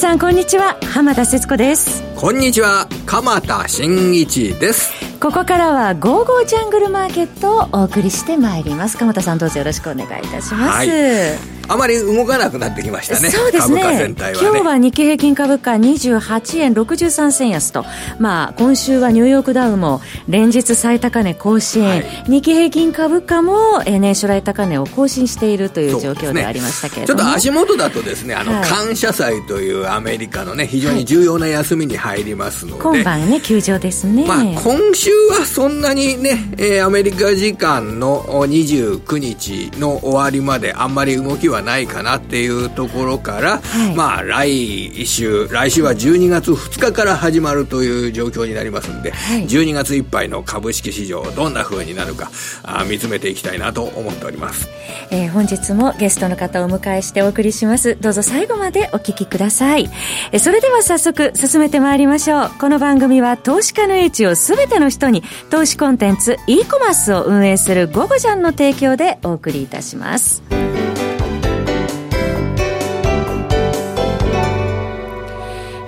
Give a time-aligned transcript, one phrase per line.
[0.00, 0.78] さんこんにちは。
[0.94, 2.09] 浜田節子です。
[2.20, 4.92] こんにちは鎌田新一です。
[5.20, 8.98] ここからは「ゴーゴージャングルマーケット」をお送りしてまいります。
[8.98, 11.60] 鎌田さんどうぞよろしくお願いいたします、はい。
[11.70, 13.30] あまり動かなくなってきましたね。
[13.30, 14.08] そうですね。
[14.08, 14.14] ね。
[14.40, 17.84] 今日は日経平均株価28円63銭安と、
[18.18, 34.26] まあ、今週はニューヨークダウも連日最高値更新、はい、日経平均株価も年初来高値を更新しているという状況でありましたけれども、ね、ちょっと足元だとですね、あの、はい、感謝祭というアメリカのね、非常に重要な休みに入りますので、はい、今晩ね、休場ですね。
[34.26, 52.30] まあ、今週はそんなにね、えー、アメリカ時間の29日の終わりまであんまり動きはないかなっていうところから、はい、まあ来週来週は12月2日から始まるという状況になりますんで、はい、12月いっぱいの株式市場どんな風になるか
[52.62, 54.68] あ見つめていきたいなと思っております、
[55.10, 57.96] えー、本日もゲストの方をお迎えしてお送りします。
[58.00, 59.88] どうぞ最後までお聞きください、
[60.32, 70.42] えー、それでは早速進めてまいりましょうこの番組は投資家の英知を全ての人に投資コンテンツ e コマースを運営するゴゴジャンの提供でお送りいたします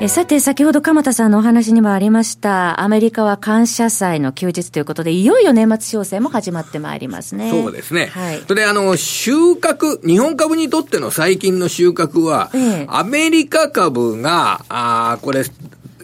[0.02, 7.48] えさて、先ほど鎌田さんのお話にもありました、アメリカは感謝祭の休日ということで、いよいよ年末商戦も始まってまいりますね。
[7.52, 8.06] そうですね。
[8.06, 8.42] はい。
[8.48, 15.44] それで、あの、収穫、日本株にとっての最近の収穫は、ええ、アメリカ株が、あこれ、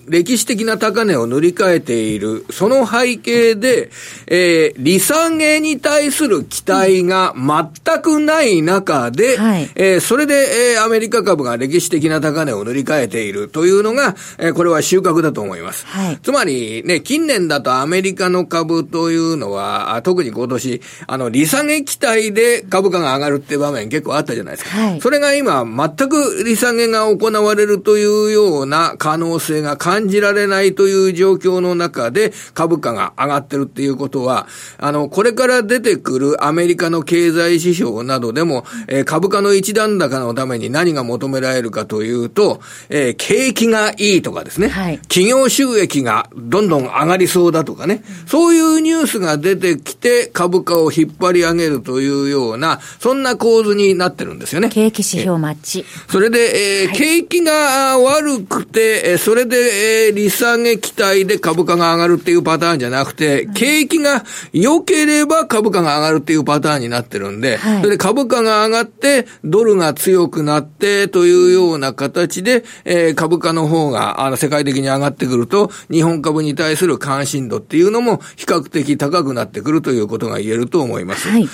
[0.08, 3.90] 歴史的な高値を塗り替えている、その背景で、
[4.26, 13.48] えー、利下げに対する期待が全くない中で、はい、えー、それで、えー、アメリカ株が歴史的な高値を塗り替えている。
[13.48, 15.84] というのが、えー、これは収穫だと思います。
[15.86, 24.70] はい、つまり、ね、近年だとアメリカの株というのは、特に今年、あの、利下げ期待で株価が上がるっていう場面結構あったじゃないですか。
[24.70, 34.47] はい、それが今、全く利下げが行われるというような可能性が感感じられないという状況の中で株価が上がってるっていうことは、
[34.78, 54.69] あの、これから出てくるアメリカの経済指標などでも、えー、株価の一段高のために何が求められるかというと、えー、景気がいいとかですね、はい、企業収益がどんどん上がりそうだとかね、そういうニュースが出てきて株価を引っ張り上げるというような、そんな構図になってるんですよね。
[54.69, 55.84] 景気指標マッチ。
[56.09, 81.28] それで、えー、はい、景気が悪くて、それで、えー、利下げ期待で株価が上がるっていうパターンじゃなくて、景気が良ければ株価が上がるっていうパターンになってるんで、はい、それで株価が上がって、ドルが強くなってというような形で、えー、株価の方が、あの、世界的に上がってくると、日本株に対する関心度っていうのも比較的高くなってくるということが言えると思います。
[81.28, 81.48] はい、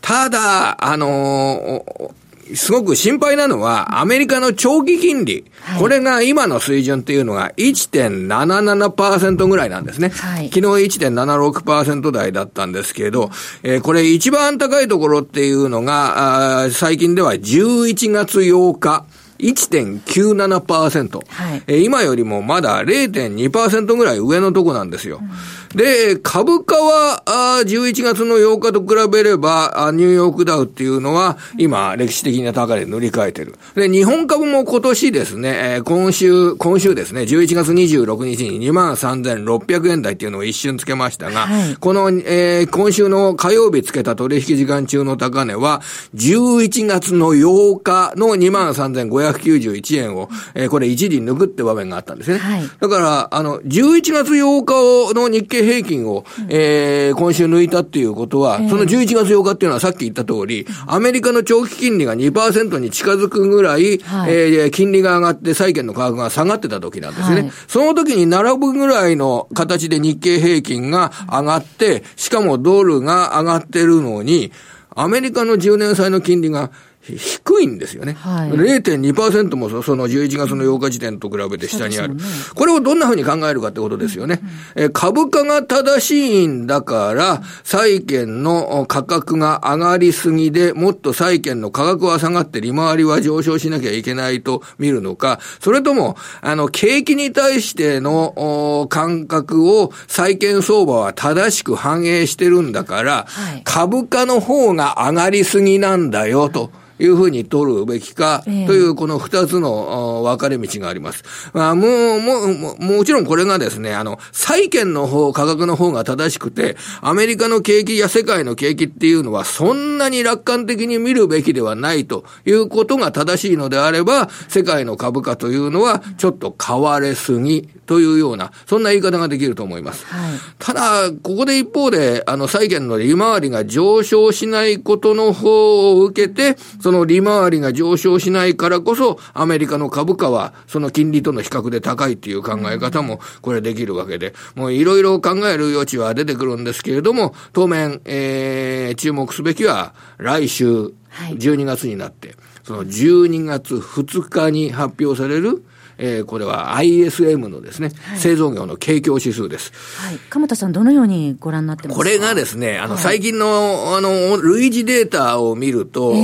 [0.00, 2.23] ただ、あのー
[2.54, 5.44] すごく心配なのは、アメリカの長期金利。
[5.60, 10.10] はい、これが今の水準っていうのが1.77%ぐらいなんですね。
[10.10, 13.30] はい、昨日1.76%台だったんですけど、
[13.62, 19.04] えー、これ一番高いところっていうのが、あ最近では11月8日。
[19.36, 25.18] 1.97%、はいえー、今よりもまだ0.2%ぐらい上のとこなんですよ。
[25.20, 33.56] うんで、株価は、あ11月の8日と比べれば、あニューヨークダウっていうのは、今、歴史的な高値塗り替えてる。
[33.74, 45.82] で、日本株も今年ですね、えー、今週、今週ですね、11月26日に23,600円台っていうのを一瞬つけましたが、はい、この、えー、今週の火曜日つけた取引時間中の高値は、
[46.14, 52.38] 11月の8日の23,591円を、えー、これ一時抜くって場面があったんですね。
[52.38, 54.64] はい、だから、あの、11月8
[55.10, 67.42] 日の日経平均を、えー、今週抜いたっていうことは、その11月8日っていうのはさっき言った通り、アメリカの長期金利が2%に近づくぐらい、はい、えー、金利が上がって債券の価格が下がってた時なんですね。
[67.42, 74.52] はい、その時に並ぶぐらいの形で日経平均が上がって、しかもドルが上がってるのに、
[74.96, 76.70] アメリカの10年債の金利が
[77.12, 78.14] 低いんですよね。
[78.14, 82.14] はい、0.2%もその11月の8日時点と比べて下にある。
[82.14, 82.22] ね、
[82.54, 84.40] これをどんなふうに考えるかってことですよね。
[84.76, 106.70] うんうん、え株価が正しいんだから、債券の価格が上がりすぎで、もっと債券の価格は下がって利回りは上昇しなきゃいけないと見るのか、それとも、あの、景気に対しての感覚を債券相場は正しく反映してるんだから、はい、株価の方が上がりすぎなんだよと。
[106.98, 111.24] いうふうに取るべきか、というこの二つの分かれ道があります。
[111.52, 111.86] まあ、も
[112.16, 130.06] う、もう、もちろんこれがですね、あの、債券の方、価格の方が正しくて、アメリカの景気や世界の景気っていうのはそんなに楽観的に見るべきではないということが正しいのであれば、世界の株価というのはちょっと買われすぎというような、そんな言い方ができると思います。
[130.06, 150.92] はい、ただ、ここで一方で、あの、債券の利回りが上昇しないことの方を受けて、その利回りが上昇しないからこそ、アメリカの株価は、その金利との比較で高いっていう考え方も、これできるわけで、もういろいろ考える余地は出てくるんですけれども、当面、えー、注目すべきは、来週、
[151.30, 155.64] 12月になって、その12月2日に発表される、
[155.98, 159.72] えー、これは ISM のですね、はい、製造業の景況指数です。
[159.98, 160.18] はい。
[160.30, 162.04] 鎌田さん、どのようにご覧になってますか？
[162.04, 166.16] これがですね、あの、最近の、あの、類似データを見ると、え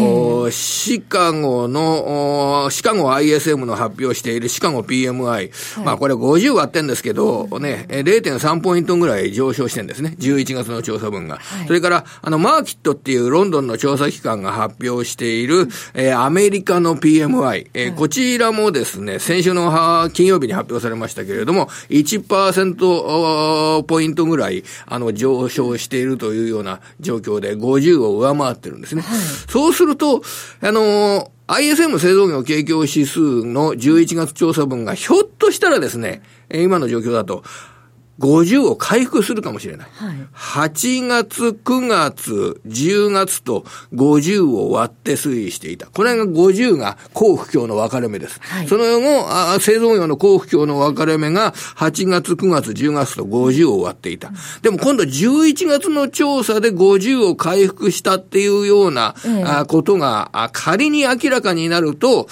[0.49, 5.51] ー、シカゴの、シカゴ ISM の発表しているシカゴ PMI、はい、
[5.85, 10.17] まあこれ50割ってんですけど、ね、0.3ポイントぐらい上昇してんですね。
[10.19, 11.37] 11月の調査分が。
[11.37, 29.03] はい、それから、あの、マーキットっていうロンドンの調査機関が発表している、えー、アメリカの PMI、えー、こちらもですね、先週のの金曜日に発表されましたけれども、1%ポイントぐらい、あの、上昇しているというような状況で、50を上回ってるんですね。
[29.03, 29.19] はい、
[29.49, 30.23] そうすると、
[30.61, 36.23] あの、ISM 製造業景況指数の11月調査分がひょっとしたらですね、
[36.53, 37.43] 今の状況だと、
[38.21, 39.89] 50を回復するかもしれない。
[39.93, 43.65] はい、8月、9月、10月と
[43.95, 45.87] 50を割って推移していた。
[45.87, 48.39] これが50が幸福況の分かれ目です。
[48.43, 54.31] はい、その後あ、製造業の幸福況の分かれ目が8月、9月、10月と50を割っていた。
[54.61, 59.15] でも今度11月の調査で50を回復したっていうような、
[59.45, 62.27] あことが仮に明らかになると、はい、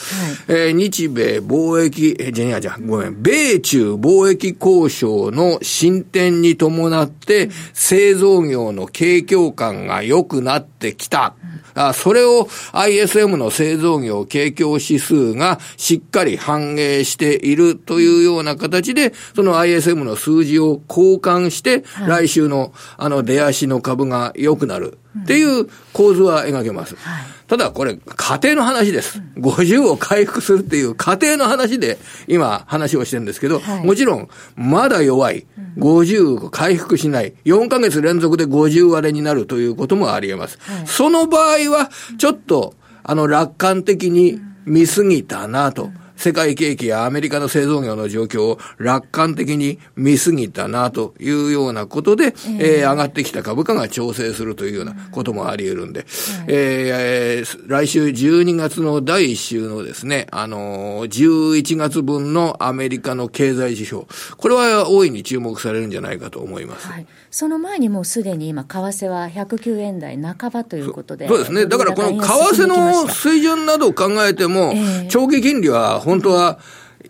[0.49, 11.37] えー、日米貿易、えじゃじゃごめん、米中貿易交渉の進展に伴って、製造業の景況感が良くなってきた。
[11.75, 24.99] あそれを ISM の製造業景況指数がしっかり反映しているというような形で、その ISM の数字を交換して、来週のあの出足の株が良くなる。
[25.23, 26.97] っていう構図は描けます。
[26.97, 29.23] はい、ただこれ、家庭の話です。
[29.37, 35.47] 50を回復するっていう家庭の話で今話をしてるんですけど、はい、もちろん、まだ弱い。
[35.77, 37.35] 50を回復しない。
[37.45, 40.59] 4ヶ月連続で50割れになるということもあり得ます。
[40.61, 42.75] はい、その場合は、ちょっと、
[43.05, 45.91] あの、楽観的に見すぎたなと。
[46.19, 52.33] 世界景気やアメリカの製造業の状況を楽観的に見すぎたなというようなことで、えー、
[52.81, 56.07] えー、上がってきた株価が調整するというようなこともあり得るんで、
[56.49, 64.07] えー、来週12月の第1週のですね、あのー、11月分のアメリカの経済指標、
[64.37, 66.89] これは大いに注目されるんじゃないかと思います。
[66.89, 67.07] はい。
[67.31, 74.75] その前にもうすでに今、為替は109円台半ばということで、そうですね、だからこの為替の水準などを考えても、
[75.09, 76.59] 長期金利は本当は、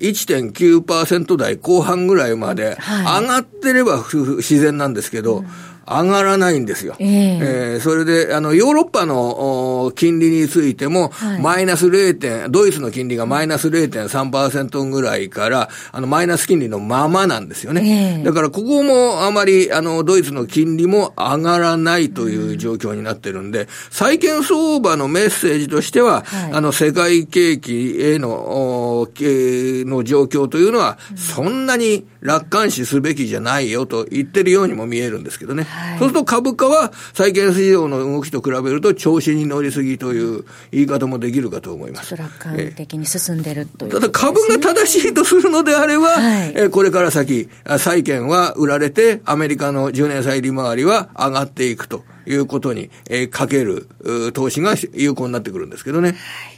[0.01, 2.77] 1.9%台後半ぐらいまで
[3.21, 5.45] 上がってれば自然なんですけど、
[5.89, 6.95] 上がらないんですよ。
[6.99, 7.39] えー、
[7.75, 12.19] えー、それで、あの、ヨーロッパの金利についても、はい、マイナス 0.
[12.19, 18.19] 点、ドイツの金利がマイナス0.3%ぐらいから、あの、マイナス金利のままなんですよね。
[18.19, 35.65] えー、だから、ここもあまり、あの、ドイツの金利も上がらないという状況になってるんで、うん、債券相場のメッセージとしては、はい、あの、世界景気への、の状況というのは、そんなに楽観視すべきじゃないよと言ってるようにも見えるんですけどね。
[35.65, 42.17] はい、そうすると株価は債券市場の動きと比べると調子に乗りすぎという言い方もできるかと思います。
[42.17, 47.49] 楽観的に進んでるという、ね、ただ株が正しいとするのであれば、はい、えこれから先、
[47.79, 53.89] 債券は売られてアメリカの10年債利回りは上がっていくということに、えー、かける
[54.35, 56.11] 投資が有効になってくるんですけどね。
[56.11, 56.58] はい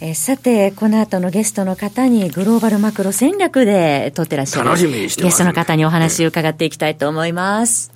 [0.00, 7.92] えさて、この後のゲストの方にグローバルマクロ戦略で取ってらっしゃるゲストの方にお話を伺っていきたいと思います。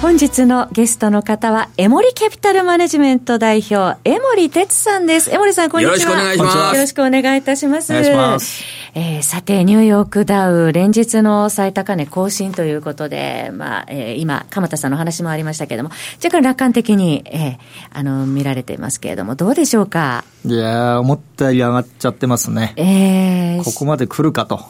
[0.00, 5.30] 本日のゲストの方は、エモリキャピタルマネジメント代表、エモリ哲さんです。
[5.30, 5.92] エモリさん、こんにちは。
[5.92, 6.74] よろしくお願いします。
[6.76, 7.92] よろしくお願いいたします。
[7.92, 8.77] お願いします。
[8.94, 15.90] えー、さて、ニューヨークダウ、連日の最高値更新ということで、まあ、えー、今、鎌田さんの話もありましたけれども、
[16.22, 17.58] 若干楽観的に、えー、
[17.92, 20.24] あの、見られていますけれども、どうでしょうか？
[20.44, 22.72] いや思ったより上がっちゃってますね。
[22.76, 24.60] えー、ここまで来るかと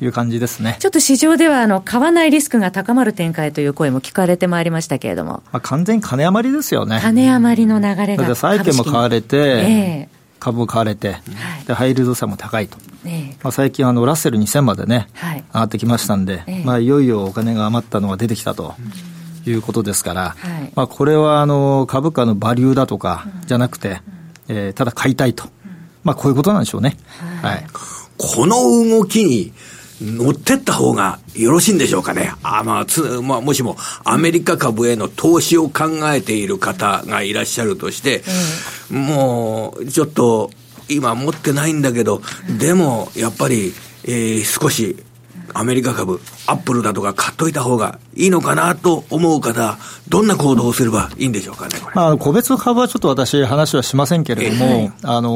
[0.00, 0.72] いう感じですね。
[0.74, 5.42] うん、ちょっと市場では、あの、買わないリスクが高まる展開という声も聞かれてまいりましたけれども。
[5.52, 6.98] まあ、完全に金余りですよね。
[7.02, 8.34] 金余りの流れが。
[8.34, 11.18] 債券も買われて、えー株も買われて、は
[11.62, 18.74] い、でハイルド差も高いと、えまあ、最近あの、ラッセル2000までね、はい、上がってきましたんで、えまあ、いよいよお金が余ったのが出てきたと。
[19.46, 24.00] いうことですから、はい、まあ、これはあの株価のバリューだとかじゃなくて、
[24.48, 25.44] うん、えー、ただ買いたいと、
[26.04, 26.98] まあ、こういうことなんでしょうね。
[27.40, 27.66] はい、
[28.18, 28.56] この
[28.86, 29.54] 動きに
[30.00, 32.32] 乗ってった方がよろしいんでしょうかね。
[32.42, 38.22] あまあ、つ、まあ、もしもアメリカ株への投資を考えている方がいらっしゃるとして、
[38.90, 40.50] うん、もう、ちょっと、
[40.88, 42.22] 今持ってないんだけど、
[42.58, 43.72] でも、やっぱり、
[44.04, 44.96] えー、少し、
[45.52, 49.78] アメリカ株、アップルだとか買っといた方がいいのかなと思う方、
[50.08, 55.30] どんな行動をすればいいんでしょうかね、まあ、個別株はちょっと私、話はしませんけれども、えー、あの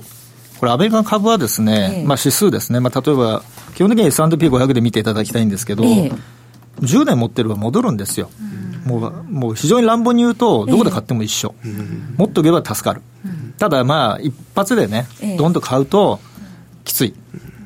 [0.00, 0.24] ー
[0.64, 3.42] これ、アメリカの株はですね、ええ、まあ指数ですね、まあ、例えば、
[3.74, 6.12] 基本的に S&P500 で見ていただきたいんですけど、ええ、
[6.80, 8.30] 10年持ってれば戻るんですよ。
[8.84, 11.68] うん、もうもう非常に乱暴に言うと、どこで買っても一緒、え、
[12.16, 15.06] 持っとけば助かる、うん、ただまあ、一発でね、
[15.38, 16.20] どんどん買うと
[16.84, 17.14] きつい、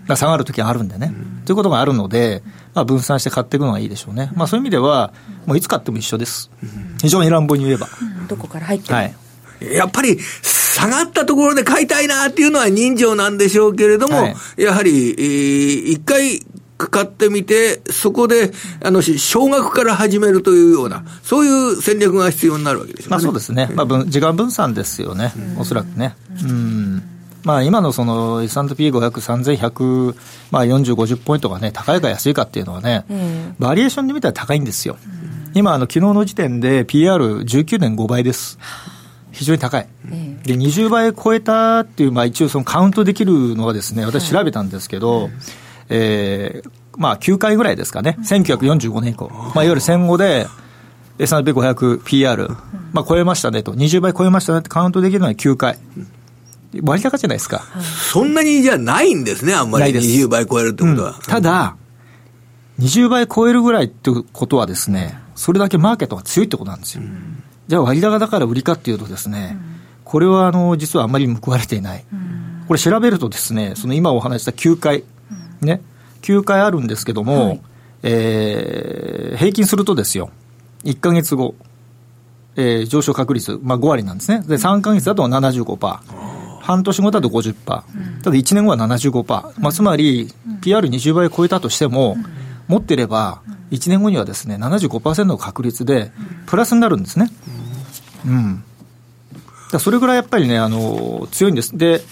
[0.09, 2.43] 下がるときあるんでね、うん、ということがあるので、
[2.75, 5.13] まあ、分散して買っていくのがいいでしょうね、まあ、そういう意味では、
[5.47, 6.51] もういつ買っても一緒です、
[7.03, 7.89] 非常に乱暴に言えば。
[8.29, 9.15] どこから入ってる、はい。
[9.61, 10.19] やっぱり
[10.79, 16.41] 下がったところで買いたいなっていうのは人情なんでしょうけれども、はい、やはり、えー、一回
[16.79, 18.53] 買ってみて、そこで、
[18.85, 23.11] あの、少額から始めるというような、そういう戦略が必要になるわけですよね。
[23.11, 23.69] まあそうですね。
[23.75, 25.33] まあ、時間分散ですよね。
[25.59, 26.15] おそらくね。
[26.45, 27.03] うん。
[27.43, 30.15] まあ、今のその S&P500、3100、
[30.53, 33.05] まあ、40、50ポイントがね、高いか安いかっていうのはね、
[33.59, 34.97] バリエーションで見たら高いんですよ。
[35.55, 38.59] 今、あの、昨日の時点で PR19.5 倍です。
[39.39, 39.87] 非常に高い、
[40.43, 45.33] で20倍超えたっていう、まあ、一応そのカウントできるのはですね、私調べたんですけど、はい、
[45.91, 50.49] えー、まあ、9回ぐらいですかね、1945年以降、まあ、いわゆる戦後で
[51.21, 52.49] S&P500PR、
[52.93, 55.79] まあ、超えましたねと、20倍超えましたねってカウントできるのは9回。
[56.83, 57.63] 割高じゃないですか？
[58.11, 59.93] そんなにじゃないんですね、あんまり。
[59.93, 61.11] 20倍超えるってことは。
[61.13, 61.77] うん、ただ、
[62.81, 67.03] 20倍超えるぐらいってことはですね、それだけマーケットが強いってことなんですよ。
[67.03, 67.38] うん
[67.69, 69.57] じゃあ割高だから売りかっていうとですね、
[70.05, 72.05] これはあの実はあんまり報われていない。
[72.67, 75.05] これ調べるとですね、その今お話した9回、
[75.61, 75.81] ね、
[76.23, 77.61] 9回あるんですけども、はい、
[78.03, 80.31] えー、平均するとですよ、
[80.85, 81.55] 1か月後、
[82.57, 84.43] えー、上昇確率、まあ、5割なんですね。
[84.47, 85.99] で、3か月だと75%。
[86.61, 87.55] 半年後だと50%。
[87.65, 87.85] ただ
[88.33, 89.25] 1年後は75%。
[89.61, 92.17] まあ、つまり、PR20 倍超えたとしても、
[92.67, 96.11] 持ってれば、1年後にはですね、75%の確率で、
[96.47, 97.31] プラスになるんですね。
[97.49, 97.58] うん。
[99.73, 101.77] だそれぐらいやっぱりね、あの、強いんです。
[101.77, 102.03] で、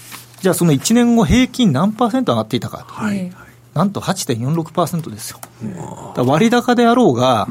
[0.41, 2.93] じゃあその1年後平均何パーセント上がっていたかと。
[2.93, 3.31] はい。
[3.73, 5.39] なんと8.46%ですよ。
[6.25, 7.47] 割高であろうが、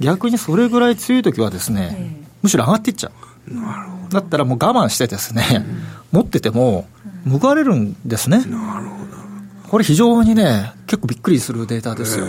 [0.00, 3.10] 逆にそれぐらい強い時はですね、むしろ上がっていっちゃ
[3.48, 3.54] う。
[3.54, 4.20] なるほど。
[4.20, 5.66] だったらもう我慢してですね、
[6.12, 6.86] 持ってても
[7.28, 8.38] 報われるんですね。
[8.38, 9.03] なるほど。
[9.74, 12.26] これ非常にね、結構びっくりするデータですよ。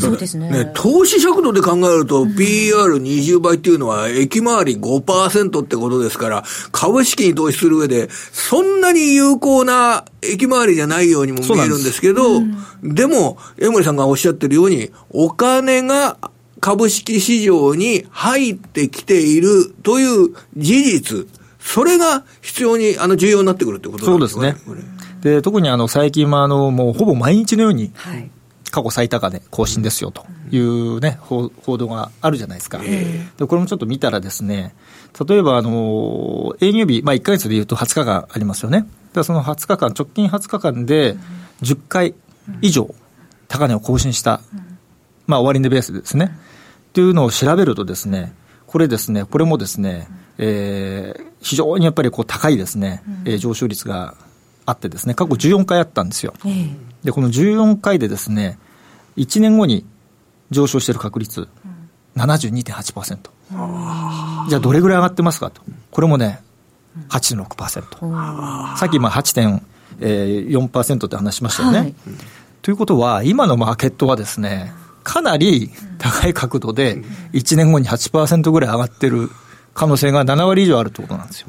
[0.00, 0.72] そうですねね。
[0.74, 12.42] 投資尺度で考えると、PR20 倍っていうのは、駅回り5%ってことですから、株式に投資する上で、そんなに有効な駅回りじゃないようにも見えるんですけど、
[12.82, 16.18] でも、江森さんがおっしゃってるように、お金が
[16.58, 21.28] 株式市場に入ってきているという事実、
[21.60, 24.56] それが必要に、あの、重要になってくるってことですね。
[24.64, 24.93] そうですね。
[25.24, 27.92] で特にあの最近はあのもうほぼ毎日のように、
[28.70, 32.78] 過去最高値更新ですよというね、報道があるじゃないですか。
[32.78, 34.74] でこれもちょっと見たらですね、
[35.26, 38.86] 例えばあの営業日、まあ、1か月でいうと20日間ありますよね。
[39.14, 41.16] だその20日間、直近20日間で
[41.62, 42.14] 10回
[42.60, 42.94] 以上
[43.48, 44.42] 高値を更新した、
[45.26, 46.36] まあ、終値ベースですね。
[46.88, 48.34] っていうのを調べるとですね、
[48.66, 54.16] これですね、これもですね、えー、非常にやっぱりこう高いですね、えー、上昇率が
[54.66, 56.34] あってですね、過去14回あったんですよ。
[57.02, 58.58] で、この14回でですね、
[59.16, 59.84] 1年後に
[60.50, 61.48] 上昇している確率、
[62.16, 63.18] 72.8%。
[64.48, 65.60] じゃあどれぐらい上がってますかと。
[65.90, 66.42] これもね、
[67.08, 68.76] 8.6%。
[68.76, 71.78] さっきまあ8.4%って話しましたよね。
[71.78, 71.94] はい、
[72.62, 77.02] ということは、今のマーケットはですね、かなり高い角度で
[77.32, 79.30] 1年後に8%ぐらい上がってる
[79.74, 81.48] 可能性が7割以上あるってことなんですよ。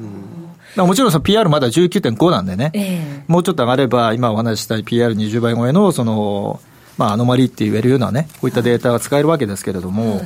[0.83, 6.59] もちろんその PR まだ19.5なんでね、えー、もうちょっと上がれば、今お話ししたい PR20 倍超えの、その、
[6.97, 10.25] まあ、アノマリって言えるようなね、こういったデータが使えるわけですけれども、はい、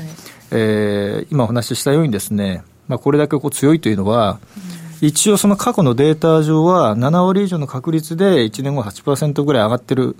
[0.51, 4.39] えー、今お話ししたようにですね、まあ、これだけこう強いというのは、
[5.01, 10.15] うん、一応その過去のデータ上は、7割以上の確率で1年後8%ぐらい上がってる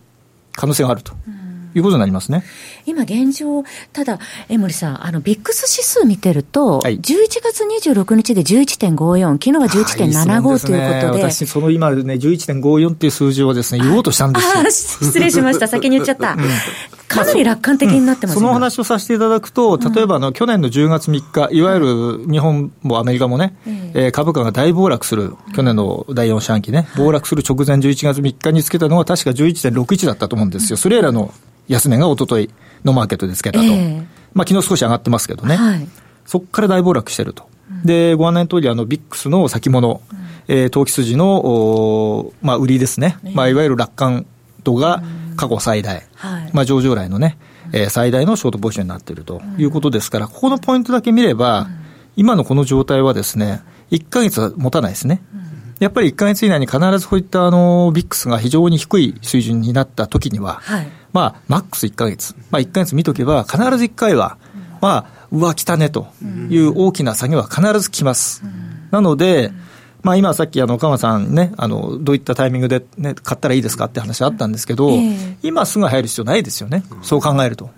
[0.53, 1.13] 可能性があると。
[1.27, 1.38] うん
[1.75, 2.43] いうことになりますね。
[2.85, 7.01] 今現状、ただ、江森さん、あの、ビックス指数見てると、はい、11
[7.43, 11.23] 月26日で11.54、昨日は11.75ということで。
[11.23, 15.07] 私、その今ね、11.54っていう数字をですね、言おうとしたんですよ。
[15.07, 15.67] 失礼しました。
[15.67, 16.37] 先に言っちゃった。
[17.09, 23.55] かなり楽観的になってます、そ の話をさせていただくと、例えばあの、去年の10月3日、いわゆる日本もアメリカもね、
[23.95, 30.77] えー、株価が大暴落する、去年の第4四半期ね、暴落する直前11月3日につけたのは確か11.61だったと思うんですよ。
[30.77, 31.33] それらの
[31.69, 32.49] 安値が一昨日
[32.83, 33.65] のマーケットでつけたと。
[33.65, 35.55] えー、まあ昨日少し上がってますけどね。
[35.55, 35.87] はい、
[36.25, 37.47] そこから大暴落してると。
[37.85, 43.17] で、ご案内の通り、あの、ビックスの先物、うん、えー、投機筋の、おまあ、売りですね。
[43.23, 44.25] えー、まあ、いわゆる楽観
[44.63, 45.03] 度が
[45.37, 46.03] 過去最大。
[46.15, 47.37] はい、まあ、上場来のね、
[47.71, 49.41] えー、最大のショートポジションになっていると。
[49.57, 51.67] いうことですから、ここのポイントだけ見れば、
[52.15, 53.61] 今のこの状態はですね、
[53.91, 55.21] 1ヶ月は持たないですね。
[55.79, 64.37] やっぱり1か月以内に必ずこういったあのビックスが非常に低い水準になったときには、はい、まあ、マックス1か月、まあ、1か月見とけば、必ず1回は、
[64.81, 66.07] まあ、うわ、来たねと
[66.49, 68.43] いう大きな下げは必ず来ます。
[68.91, 69.51] なので、
[70.01, 77.69] まあ、今さっきあの岡間さんね、あのどういったタイミングで、ね、買ったらいいですかって話あったんですけど、えー、今すぐ入る必要ないですよね、そう考えると。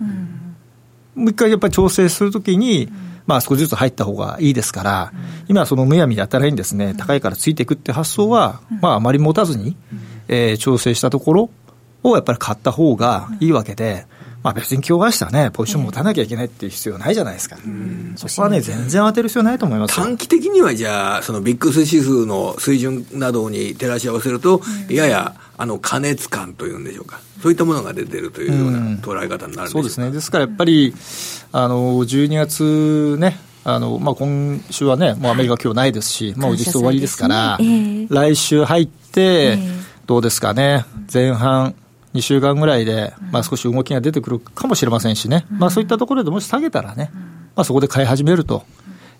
[1.14, 2.88] もう一回やっぱり調整するときに、
[3.26, 5.12] まあ、少しずつ入った方がいいですから、
[5.48, 9.76] 今、そのむやみやたらにですね、高いからついていくって発想は、まあ、あまり持たずに、
[10.28, 11.50] えー、調整したところ
[12.02, 14.06] をやっぱり買った方がいいわけで、
[14.42, 17.56] まあ、別に今日明日ね、ポジション持たなきゃいけないっていう必要ないじゃないですか。
[18.16, 27.20] そこはね、全然当てる必要ないと思います短期的にはじゃあ、そのビックス指数の水準などに照らし合わせると、やや、あの、過熱感というんでしょうか。
[27.40, 30.10] そういったものが出てるというような捉え方になるそうですね。
[30.10, 30.92] ですからやっぱり、
[31.52, 39.58] あの、12月ね、あのまあ、今週はね、もうアメリカ、今日ないですし、もう実質終わりですから、えー、来週入って、
[40.06, 41.76] どうですかね、前半、
[42.14, 47.10] 2週間ぐらいで、まあ、少し動きが出てくるかもしれませんしね、まあ、そういったところでもし下げたらね、
[47.56, 48.64] まあ、そこで買い始めると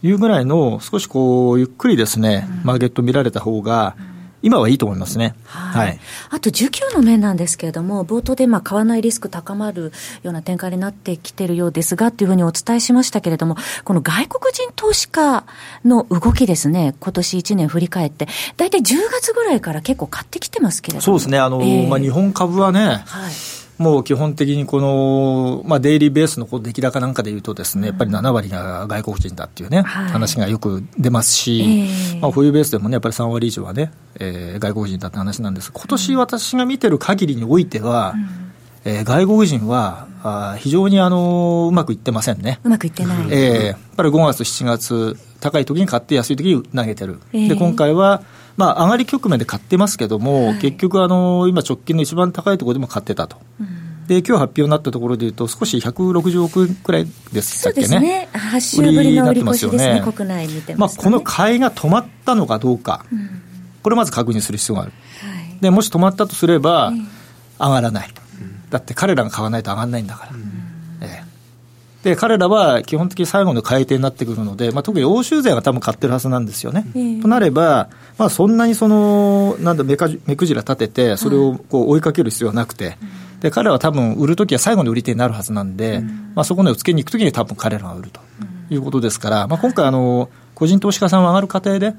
[0.02, 3.96] いうぐらいの、少しこう、ゆっくりですね、マーケット見られた方が、
[4.42, 5.34] 今はいいと思いますね。
[5.44, 5.88] はい。
[5.88, 15.44] はい、あと、需給の面なんですけれども、冒頭で、まあ、買わないリスク高まるような展開になってきているようですが、というふうにお伝えしましたけれども、この外国人投資家
[15.84, 18.26] の動きですね、今年1年振り返って、
[18.56, 21.02] 大体10月ぐらいから結構買ってきてますけれども。
[21.02, 21.38] そうですね。
[21.38, 23.51] あの、えー、まあ、日本株はね、はい
[23.82, 35.72] もう基本的にこの、まあ、デイリーベースの出来高なんかでいうとですね、やっぱり7割が外国人だっていうね、はい、話がよく出ますし、えー、まあ、保有ベースでもね、やっぱり3割以上はね、えー、外国人だって話なんです。
[35.72, 38.14] 今年私が見てる限りにおいては、
[38.84, 42.60] うん、えー、外国人はあ非常にあのうまくいってませんね。
[42.62, 43.26] うまくいってない。
[43.30, 47.18] えー、やっぱり5月、7月、高い時に買って安い時に投げてる。
[47.32, 48.22] えー、で、今回は、
[48.56, 53.38] まあ、上がり局面で買ってますけども、はい、結局あの、今、直近の一番高いところでも買ってたと。
[53.60, 53.82] うん。
[54.06, 58.28] で今日発表になったところでいうと、少し160億くらいでしたっけね、そうですね。
[58.32, 63.42] 8週ぶりの売り越しですね、国内見てま、ね、まあ、この買いが止まったのかどうか、うん、
[63.82, 66.92] これまず確認する必要がある、はい、でもし止まったとすれば、
[67.58, 68.10] 上がらない、
[68.70, 70.32] だって彼らが買わないと上がらないんだから。
[70.32, 70.61] うん
[72.02, 76.84] で、彼らは基本的に最後の買い手になってくるので、まあ、特に欧州勢が多分買ってるはずなんですよね。
[77.22, 82.96] となれば、まあ、そんなにその、なんだ、目か目くじら立てて、それをこう追いかける必要はなくて、
[83.40, 86.00] で彼らは多分売るときは最後の売り手になるはずなんで、
[86.34, 88.20] まあ、そこのつけに行くときに多分彼らが売ると
[88.70, 91.94] いうことですから、まあ、今回あの、個人投資家さんは上がる過程で、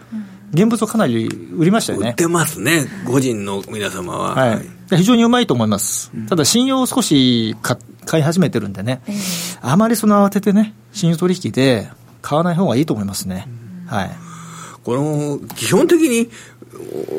[0.53, 2.09] 現物をかなり売りましたよね。
[2.09, 4.35] 売ってますね、個人の皆様は。
[4.35, 6.11] はい、非常にうまいと思います。
[6.29, 9.01] ただ、信用を少し買買い始めてるんでね、
[9.61, 11.89] あまりその慌ててね、信用取引で
[12.21, 13.47] 買わない方がいいと思いますね。
[13.87, 14.11] はい。
[14.83, 16.29] この、基本的に、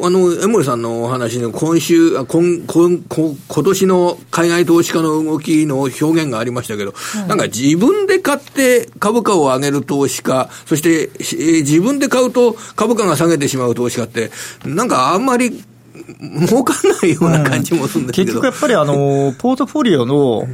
[0.03, 2.27] あの、江森さんのお話の今週、今、
[2.67, 14.31] 今、今年の海外投資家の動きの表現がありましたけど、はい、なんか自分で買って株価を上げる投資家、そして、えー、自分で買うと株価が下げてしまう投資家って、
[14.65, 15.65] なんかあんまり
[16.21, 20.47] 儲かんないような感じもするんですけど、うん、結局やっぱりあの、ポートフォリオの、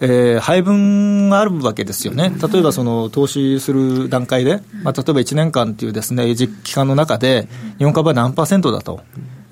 [0.00, 9.00] えー、配分があるわけですよね、例えばその投資する段階で、まあ、例えば1年間というです、ね、期間の中で、日本株は何パーセントだと。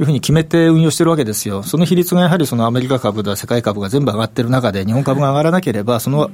[0.00, 1.62] いうふうに決めて運用してるわけですよ。
[1.62, 6.32] その比率がやはりそのアメリカ株だ、世界株が全部上がってる中で、日本株が上がらなければ、その、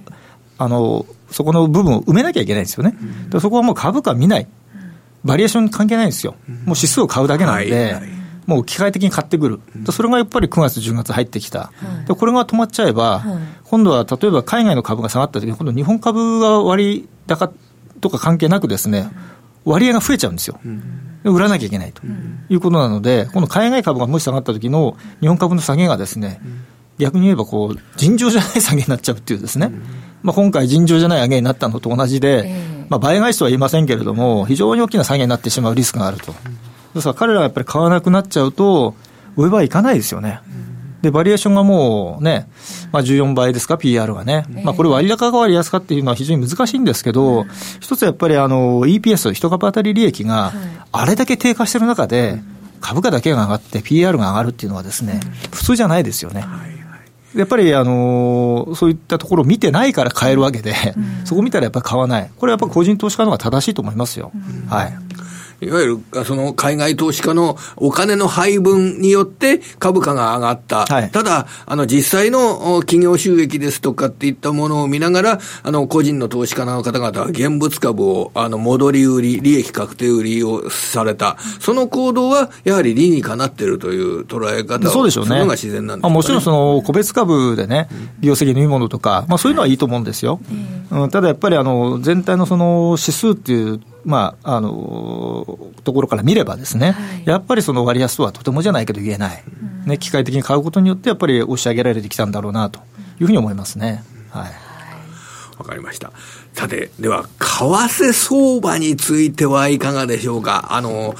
[0.56, 2.96] あの、そこの部分を埋めなきゃいけないんですよね。
[3.28, 4.48] でそこはもう株価見ない。
[5.24, 6.34] バリエーション関係ないんですよ。
[6.64, 9.60] もう指数を買うだけなんで、はいはいもう機械的に買ってくる、
[9.92, 11.72] それがやっぱり9月、10月入ってきた、
[12.06, 13.22] でこれが止まっちゃえば、
[13.64, 17.52] 今度は例えば海外の株が下がったときに、今度、日本株が割高
[18.00, 19.10] とか関係なくですね、
[19.64, 20.58] 割合が増えちゃうんですよ。
[21.24, 22.02] 売らなきゃいけないと。
[22.48, 26.40] いうことなので、この海外株がもし下がった時の日本株の下げがですね、
[26.98, 29.70] 逆に言えばこう、尋常じゃない下げになっちゃうっていうですね、
[30.22, 32.54] まあ、今回、尋常じゃない上げになったのと同じで、
[32.88, 36.34] まあ、倍返しとは言いませんけれども、非常に大きな下げになってしまうリスクがあると。
[36.94, 38.94] ですから彼らがやっぱり買わなくなっちゃうと、
[39.36, 40.40] 上はいかないですよね。
[41.02, 42.48] で、バリエーションがもうね、
[42.92, 44.44] まあ、14倍ですか、PR がね。
[44.64, 47.46] まあ、これ割高か割安かっていうのは非常に難しいんですけど、
[47.80, 50.52] 一つやっぱりあの、EPS、一株当たり利益が、
[50.92, 52.42] あれだけ低下してる中で、
[52.80, 55.20] 株価だけが上がって PR が上がるっていうのはですね、
[55.52, 56.44] 普通じゃないですよね。
[57.34, 60.74] やっぱり、あのそういったところを見てないから買えるわけで、
[61.24, 62.30] そこ見たらやっぱり買わない。
[62.36, 64.32] これはやっぱ個人投資家の方が正しいと思いますよ。
[64.68, 64.98] はい。
[65.60, 70.86] いわゆるその海外投資家のお金の配分によって株価が上がった。
[70.86, 81.36] はい、ただ、あの実際の企業収益ですとかっていったものを見ながら、あの個人の投資家の方々は現物株をあの戻り売り、利益確定売りをされた。
[81.60, 85.38] その行動はやはり理にかなっているという捉え方をそうでしょうね。
[85.38, 87.88] のが自然なんです、ね、もちろんその個別株でね、
[88.20, 90.40] 利用責任いいものとか、まあそういうのはいいと思うんですよ。
[90.50, 90.79] うん、
[91.10, 95.44] ただやっぱりあの全体のその指数っていうまあ、あの
[95.84, 102.80] ところから見ればですね、はい、やっぱりその割安とはとてもじゃないけど言えない、うん、ね、機械的に買うことによって、やっぱり押し上げられてきたんだろうなと
[103.20, 104.02] いうふうに思いますね。
[104.30, 104.52] はい。
[105.58, 106.12] わかりました。
[106.54, 110.68] さて、では、為替相場についてはいかがでしょうか？
[110.70, 111.14] あの、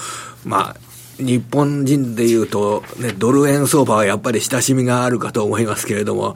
[0.46, 0.76] まあ、
[1.20, 6.35] 日本人でいうと、ね、ドル円相場はやっぱり親しみがあるかと思いますけれども、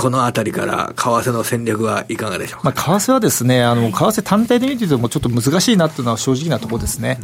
[0.00, 2.62] このあたりから為替の戦略はいかがでしょう？
[2.62, 2.64] か。
[2.64, 7.18] まあ、為替はですね、あの、為替単体で見ててもちょっと難しいなっていうのは正直なところですね。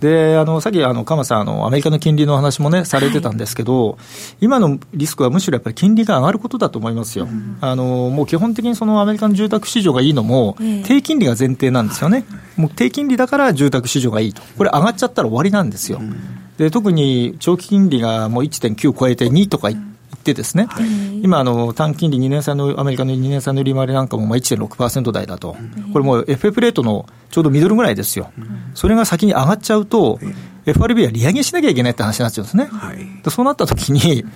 [0.00, 3.98] で、あの、さっき、あの、鎌さん、あの、アメリカの金利の話もね、されてたんですけど、はい、
[4.40, 7.26] 今のリスクはむしろやっぱり金利が上がることだと思いますよ。
[7.26, 12.24] うん、あの、もう基本的にそのアメリカの住宅市場がいいのも、低金利が前提なんですよね。
[12.56, 14.40] もう低金利だから住宅市場がいいと。
[14.56, 15.98] これ上がっちゃったら終わりなんですよ。
[16.00, 25.56] うんで特に長期金利がもう1.9超えて2とか言ってですね、はい、今あの、短金利2年債のアメリカの2年債の利回りなんかもまあ1.6%台だと、
[25.94, 28.30] これもう FF レートのちょうどミドルぐらいですよ、
[28.74, 30.20] それが先に上がっちゃうと、
[30.66, 32.68] FRB は利上げしなきゃいけないって話になっちゃうんですね。
[32.70, 34.26] はい、そうなったときに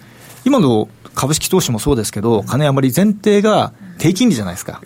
[0.47, 4.81] 今の株式投資もそうですけど、金余り前提が低金利じゃないですか。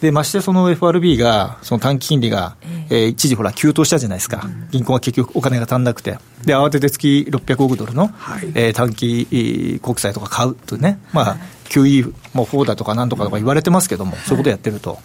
[0.00, 2.56] で、ましてその FRB が、その短期金利が、
[2.90, 4.44] えー、一時ほら、急騰したじゃないですか。
[4.70, 6.18] 銀行が結局お金が足んなくて。
[6.44, 14.98] で、慌てて月600億ドルの、はい、えー、短期国債とか買うとね、まあ、QE も4だとかなんとかとか言われてますけども、そういうことやってると。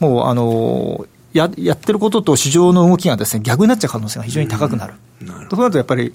[0.00, 4.94] もう、あのややってることと市場の動きがですね逆になっちゃう可能性が非常に高くなる。
[5.20, 6.14] なるとなるとやっぱり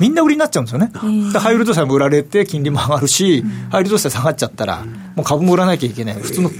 [0.00, 0.90] みんな売りになっちゃうんですよね。
[1.32, 4.84] で、ハイブリッド債も売られて、金利も上がるし、ハイブリッド債下がっちゃったら、
[5.14, 6.14] もう株も売らなきゃいけない。
[6.14, 6.50] 普通の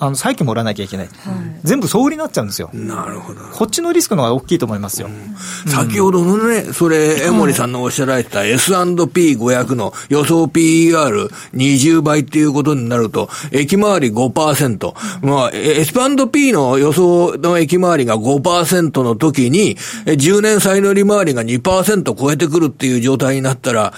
[0.00, 1.16] あの債券も売らなきゃいけない、はい、
[1.62, 2.70] 全部総売りになっちゃうんですよ。
[2.72, 3.40] なるほど。
[3.40, 5.08] こっちのリスクの方が大きいと思いますよ。
[5.08, 14.94] うん、先ほどのね、それ、江森さんのおっしゃられた S&P500 の予想 PER20 倍っていうことになると、駅回り5%。
[15.22, 19.76] まあ、S&P の予想の駅回りが5%の時に、
[20.06, 23.92] 10年債の利回りが2%超えてくるっていう状態になったら、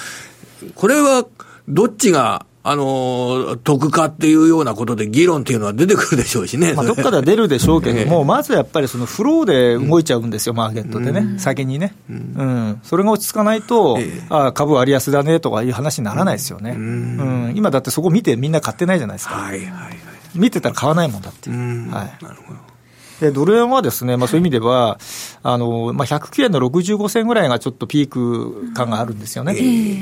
[0.75, 1.27] これは
[1.69, 6.75] どっちがあの、得かっていうようなことで議論っていうのは出てくるでしょうしね。
[6.75, 11.95] まあ、どっかでは出るでしょうけども、まずやっぱりそのフローで動いちゃうんですよ、マーケットでね、先にね。
[12.11, 12.81] うん。
[12.83, 14.01] それが落ち着かないと、
[14.31, 16.73] あ株割安だねとかいう話にならないですよね。
[16.73, 17.53] うん。
[17.55, 19.37] 今だってそこ見てみんな買ってないじゃないですか。
[19.37, 19.97] はいはいはい。
[20.35, 21.57] 見てたら買わないもんだっていう。
[21.93, 22.25] はい。
[22.25, 22.66] なるほど。
[23.21, 24.99] でドル円はですね、まあ、そういう意味では、
[25.43, 29.55] あのまあ、109円の65銭ぐらいがちょっとピーク感があるんですよね、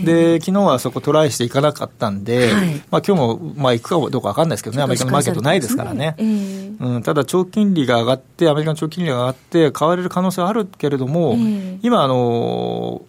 [0.04, 11.36] で昨日はそこトライしていかなかったんで、はい、まあ今日もまあ行くかどうか分かんないですけどね、アメリカのマーケットないですからね、うん、ただ長期金利が上がって、アメリカの長期金利が上がって、買われる可能性はあるけれども、
[11.82, 13.02] 今、あの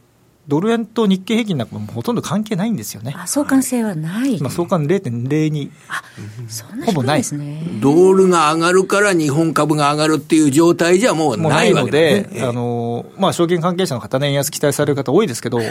[0.47, 3.13] ドル円と日経平均なんかもほとんど関係ないんですよね。
[3.17, 4.39] あ相関性はない。
[4.39, 5.71] まあ、相関0.02。
[5.89, 6.03] あ、
[6.47, 7.63] そんなほぼないですね。
[7.81, 15.67] ドルが上がるから日本株が上がるっていう状態じゃもうないので、あの、まあ、証券関係者の方ね、円安期待される方多いですけど、はい、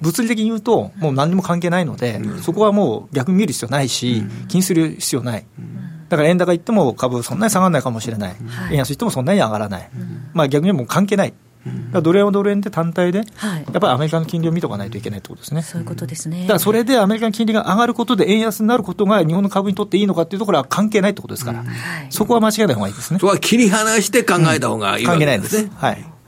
[0.00, 5.46] 物理的に言うと、もう何にも関係ないので、そこはもう逆に見る必要ないし、気にする必要ない。
[6.08, 8.36] だから円高行っても株そんなに下がらないかもしれない。
[8.70, 9.90] 円安行ってもそんなに上がらない。
[10.32, 11.34] まあ逆にもう関係ない。
[11.92, 15.62] ドル円はドル円で単体で、はい、やっぱりアメリカの金利を見とかないといけないってことですね。
[15.62, 16.42] そういうことですね。
[16.42, 21.66] だからそれでアメリカの金利が上がることで円安になることが日本の株にとっていいのかっていうところは関係ないってことですから、うん、
[22.10, 23.18] そこは間違いない方がいいですね。
[23.18, 25.62] そこは切り離して考えた方がいいわけですね。
[25.64, 26.08] うん、関係ないです。
[26.08, 26.18] はい。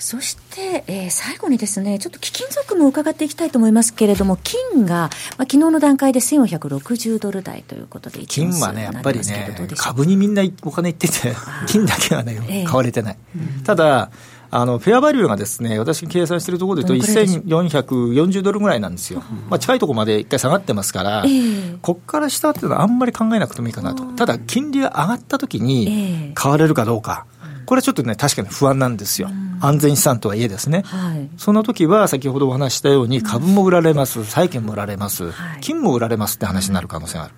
[0.00, 11.34] そして、えー、最後にですね、ちょっと貴金属も伺っていきたいと思いますけれども、金が、まあ、昨日の段階で1460ドル台ということで、金はね、やっぱりね、株にみんなお金いってて、
[11.68, 13.18] 金だけはね、買われてない。
[13.36, 14.10] えー、ただ、
[14.50, 27.26] あのフェアバリューがですね私計算しているところで言うと、1440ドルぐらいなんですよ、まあ、近いところまで一回下がってますから、えー、ここから下っていうのはあんまり考えなくてもいいかなと、ただ、金利が上がったときに買われるかどうか。
[27.66, 29.30] これはちょっとね、確かに不安なんですよ。
[29.60, 30.82] 安全資産とはいえですね。
[30.86, 37.34] はい、その時は、先ほどお話したように、株も売られます、債券も売られます、金も売られますって話になる可能性がある。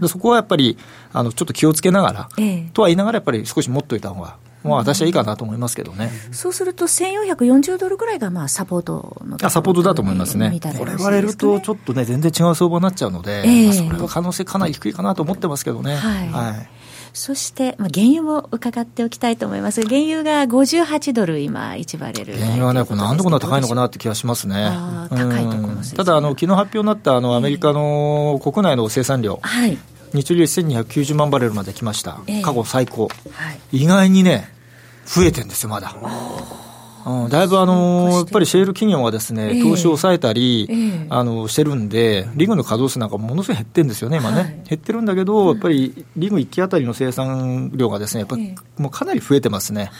[0.00, 0.78] でそこはやっぱり、
[1.12, 6.10] あの、ちょっと気をつけながら、ええ、とは言いながら、やっぱり少し持っといた方がまあ、私はいいかなと思いますけどね。
[6.30, 10.58] そうすると、1440ドルぐらいがまあサポートのあサポートだと思いますね。
[10.78, 15.96] これ割れると、ちょっとね、全然違う相場になっちゃうので、えー、まあ、それは可能性かなり低いかなと思ってますけどね。
[15.96, 16.82] はい、はい
[17.14, 19.82] そして、まあ、原油も伺っておきたいと思います。
[19.82, 22.34] 原油が58ドル今、1バレル。
[22.34, 24.70] 原油はね、これなんでこんな高いのかなって気がしますね。
[25.10, 29.38] 高いところ、ね、ただ、あの、昨日発表になったあの、アメリカの国内の生産量。
[29.42, 29.76] はい。
[30.14, 32.20] 日量1290万バレルまで来ました。
[32.42, 33.08] 過去最高。
[33.30, 34.52] はい、意外にね、
[35.06, 35.96] 増えてるんですよ、まだ。
[37.04, 49.90] うん、だいぶあのやっぱりシェール企業はですね、投資を抑えたり、えー、あのしてるんで、リグの稼働数なんかものすごい減ってるんですよね、今ね、はい、減ってるんだけど、やっぱりリグ1機当たりの生産量がですね、やっぱりもうかなり増えてますね。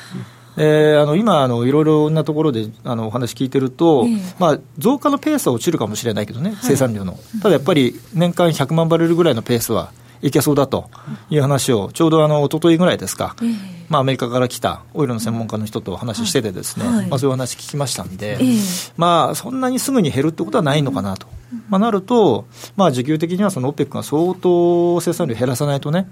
[0.57, 9.93] えー、あの今あの、いろいろなところであのお話聞いてると、えー、まあ、増加のペースは落ちるかもしれないけどね、生産量の、はい、ただやっぱり年間100万バレルぐらいのペースは
[10.23, 10.89] いけそうだと
[11.31, 13.57] いう話を、ちょうどあの一昨日ぐらいですか、えー、
[13.89, 21.27] まあ、アメリカから来たオイルの専門家の人と話してて、ですね、はい、まあ、そういう話聞きましたんで、えー、まあ、そんなにすぐに減るってことはないのかなと。
[21.69, 26.09] まあ、なると、まあ、需給的にはその OPEC が相当生産量減らさないとね、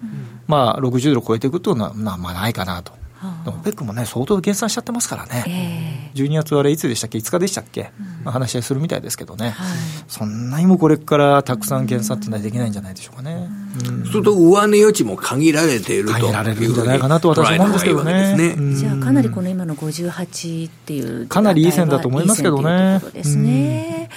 [0.46, 3.00] まあ、60ドル超えていくというのは、まあ、ないかなと。
[3.44, 7.90] でもペックもね、相当減産しちゃってますからね、えー、12月あれ、いつでしたっけ、5日でしたっけ、
[8.24, 13.32] うん、話し合いするみたいですけどね、はい、そんなにもこれからたくさん減産っていうのはできないんじゃないでしょうかね。
[13.32, 13.59] うん、
[14.06, 18.36] すると、上値余地も限られていると限られるんじゃないかなと私は思うんですけどね。
[18.36, 23.00] ねじゃあ、かなりこの今の58っていう、かなりいい線だと思いますけどね。
[23.04, 24.08] いいですね。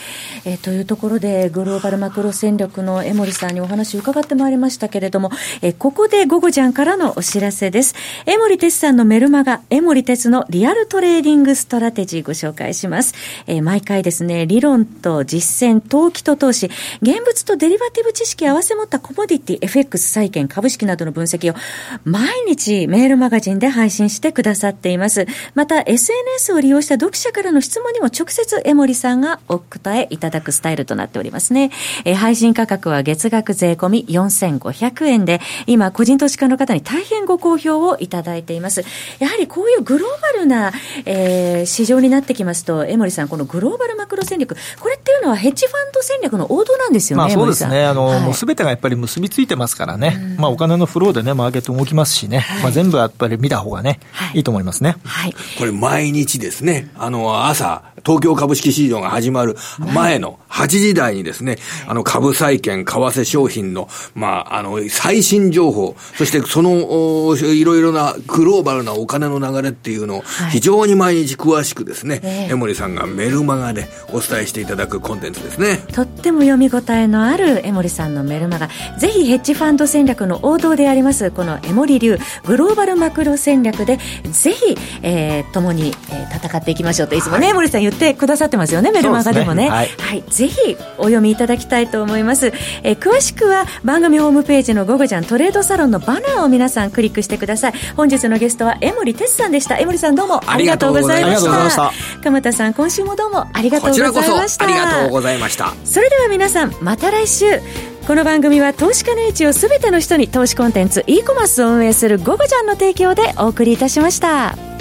[0.46, 7.96] えー、というところで、グローバルマクロ戦略の江森さんにお話伺ってまいりましたけれども、えー、ここで午後ちゃんからのお知らせです。
[8.26, 13.14] 江森哲さんのメルマガ、江森哲のリアルトレーディングストラテジーご紹介します。
[13.48, 16.70] えー、毎回ですね、理論と実践、投機と投資、
[17.02, 21.56] 現物とデリバティブ知識合わせ持ったコモディティ、FX、債券、株式などの分析を
[22.04, 25.26] 毎日メールマガジンで配信してくださっています。
[25.56, 31.72] また、SNS を利用した読者からの質問にも直接江森さんがお答えいただくスタイルとなっておりますね。
[32.06, 38.84] えー、配信価格は月額税込み4500円で、今、個人投資家の方に大変ご好評をいただいています。
[39.20, 40.72] やはりこういうグローバルな、
[41.06, 47.86] えー、市場になってきますと、江森さん、このグローバルマクロ戦略、これっていうのはヘッジファンド戦略の王道なんですよね、まあ、そうですね。
[47.86, 50.36] あの、はい、もうすべてがやっぱり結びついてますからね。
[50.38, 52.40] まあ、お金のフローでね、マーケット動きますしね。
[52.40, 54.98] はい、まあ、全部やっぱり見た方がね、はい、いいと思いますね。
[55.04, 55.36] はい。
[55.58, 59.56] これ毎日ですね、あの、朝、東京株式市場が始まる
[59.94, 75.78] 前の8時台にですね、あの株債券、為替商品の、まあ、あの、最新情報、そしてその、いろいろなグローバルなお金の流れっていうのを、非常に毎日詳しくですね、江森さんがメルマガでお伝えしていただくコンテンツですね。
[75.94, 83.98] とっても読み応えのある江森さんのメルマガ、ぜひヘッジファンド戦略の王道であります、この江森流グローバルマクロ戦略で、
[84.32, 89.64] ぜひ、えー、共に、えー、戦っていきましょうといつもね、江森さん言ってくださってますよね、メルマガでもね。
[89.66, 92.52] ねはい、はい、ぜひお読みいただきたいと思います。
[92.84, 97.74] えー、詳しくは番組ホームページの「午後ちゃんトレードサロン」のバナーを皆さんクリックしてください。
[97.96, 99.78] 本日のゲストは江森哲さんでした。
[99.78, 101.92] 江森さんどうもありがとうございました。
[102.24, 104.66] 鎌田さん、今週もどうもありがとうございました。
[104.66, 105.74] ありがとうございました。
[105.86, 107.62] それでは皆さん、また来週。
[108.08, 114.73] この番組は投資家の位置をすべての人に投資コンテンツ e コマースを運営する「ゴゴちゃん」の提供でお送りいたしました。